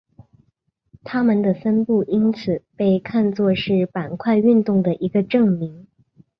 [1.03, 5.85] 它们的分布因此被看作是板块运动的一个证明。